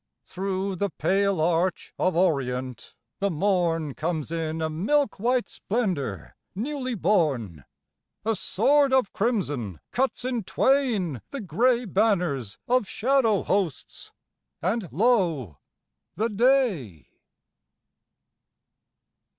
Through 0.25 0.77
the 0.77 0.89
pale 0.89 1.39
arch 1.39 1.93
of 1.99 2.15
orient 2.15 2.95
the 3.19 3.29
morn 3.29 3.93
Comes 3.93 4.31
in 4.31 4.59
a 4.59 4.67
milk 4.67 5.19
white 5.19 5.47
splendor 5.47 6.35
newly 6.55 6.95
born, 6.95 7.65
A 8.25 8.35
sword 8.35 8.93
of 8.93 9.13
crimson 9.13 9.79
cuts 9.91 10.25
in 10.25 10.43
twain 10.43 11.21
the 11.29 11.39
gray 11.39 11.85
Banners 11.85 12.57
of 12.67 12.87
shadow 12.87 13.43
hosts, 13.43 14.11
and 14.63 14.91
lo, 14.91 15.59
the 16.15 16.29
day 16.29 17.05